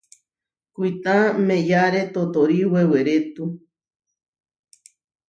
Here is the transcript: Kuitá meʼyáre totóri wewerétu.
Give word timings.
Kuitá 0.73 1.15
meʼyáre 1.47 2.01
totóri 2.13 2.59
wewerétu. 2.71 3.43